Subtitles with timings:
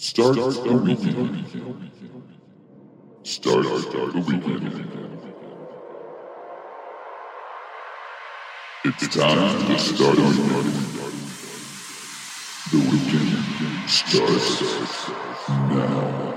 [0.00, 1.44] Start the weekend.
[3.24, 4.88] Start the weekend.
[8.84, 10.74] It's time to start the weekend.
[12.70, 15.08] The weekend starts
[15.48, 16.27] now.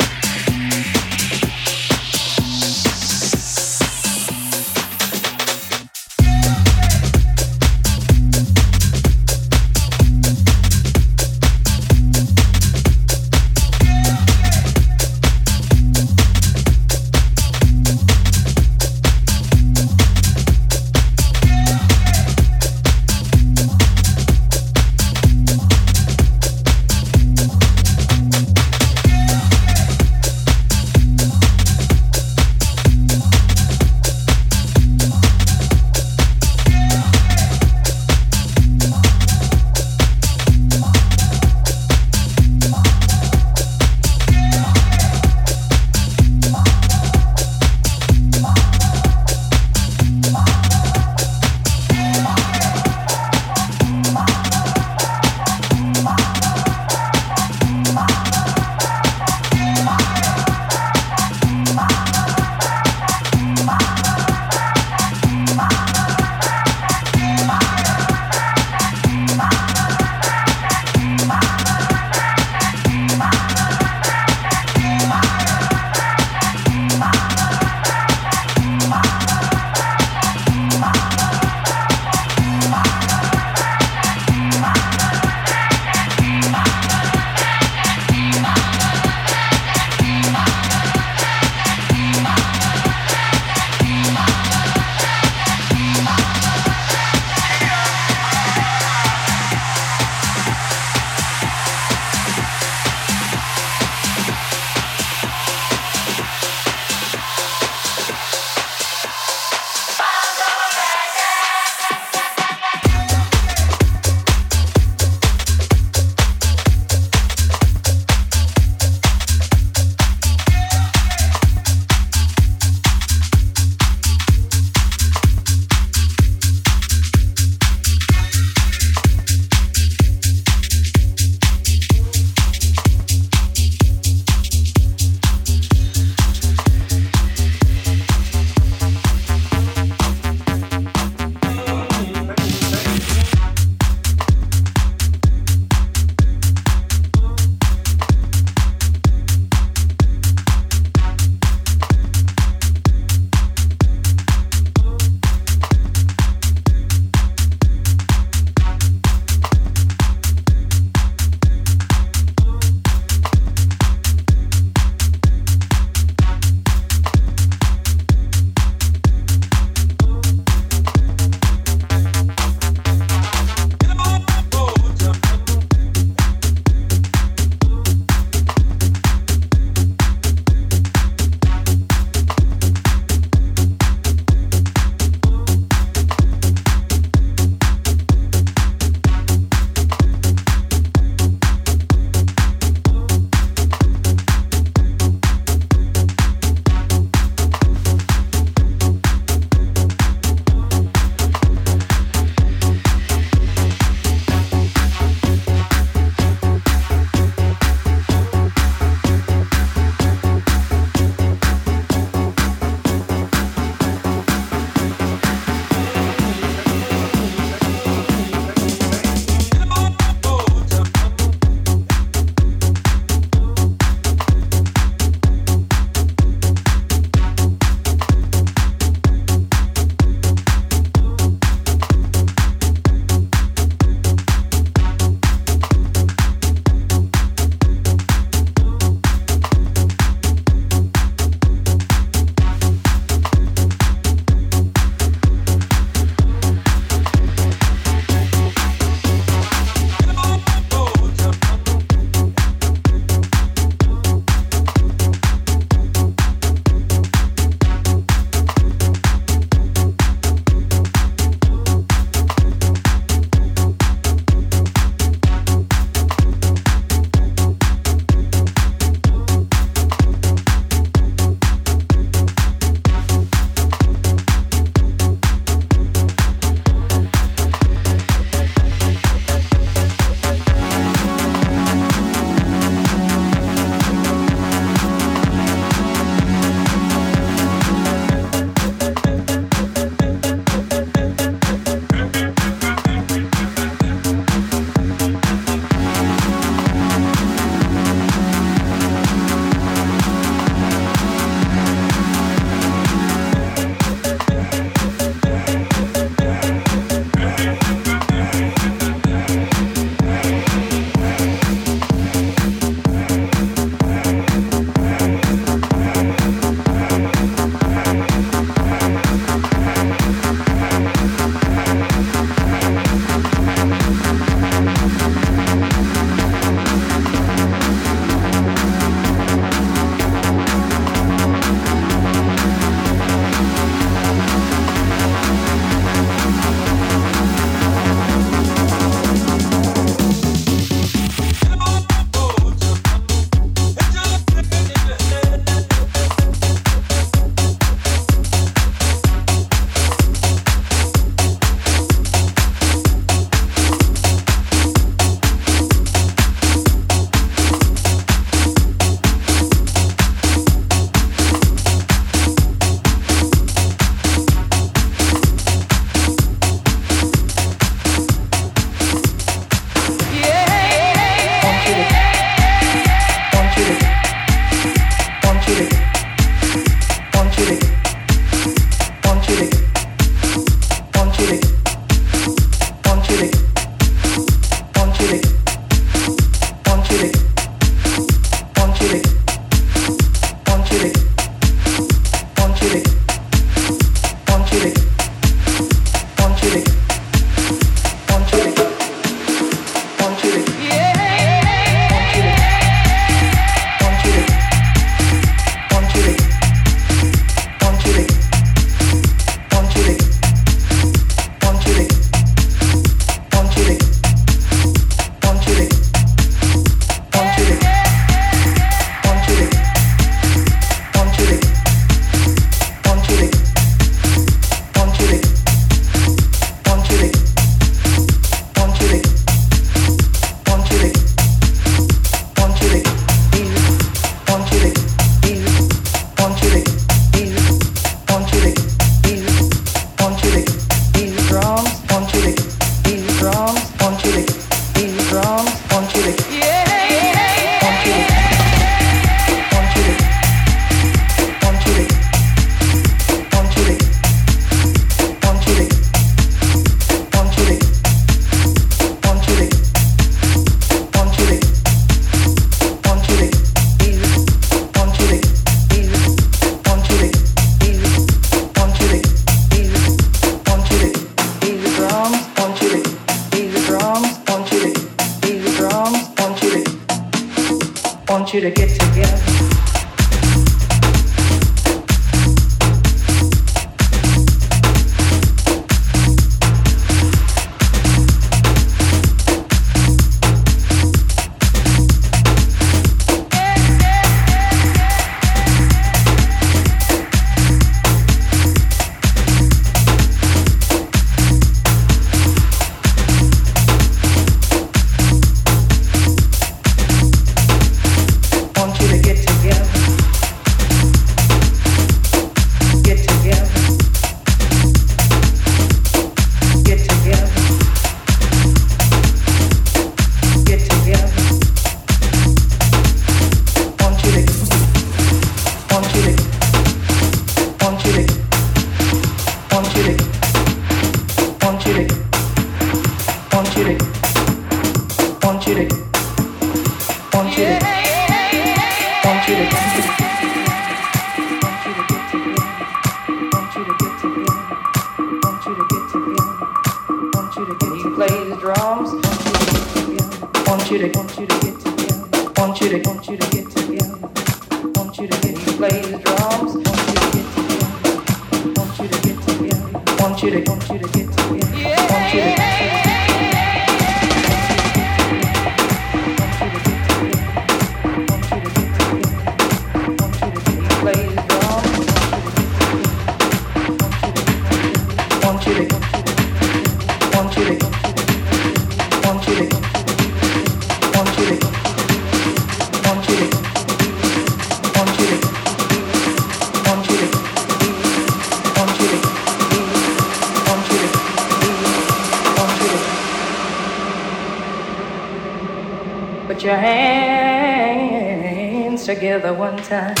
[599.71, 600.00] time.